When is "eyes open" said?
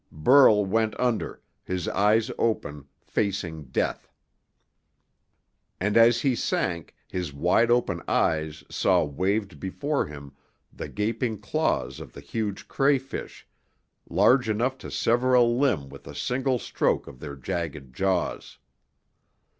1.87-2.87